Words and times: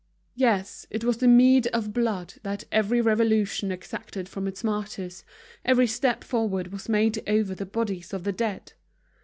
Yes, 0.33 0.87
it 0.89 1.03
was 1.03 1.17
the 1.17 1.27
meed 1.27 1.67
of 1.67 1.93
blood 1.93 2.33
that 2.41 2.63
every 2.71 2.99
revolution 3.01 3.71
exacted 3.71 4.27
from 4.27 4.47
its 4.47 4.63
martyrs, 4.63 5.23
every 5.63 5.85
step 5.85 6.23
forward 6.23 6.71
was 6.71 6.89
made 6.89 7.21
over 7.29 7.53
the 7.53 7.67
bodies 7.67 8.11
of 8.11 8.23
the 8.23 8.33
dead. 8.33 8.73